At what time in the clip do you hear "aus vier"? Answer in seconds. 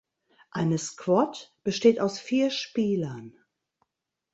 1.99-2.49